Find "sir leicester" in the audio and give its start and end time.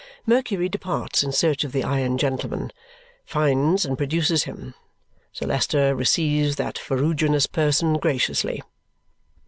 5.31-5.93